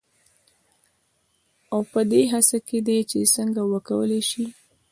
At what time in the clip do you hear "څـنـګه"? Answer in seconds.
3.33-3.63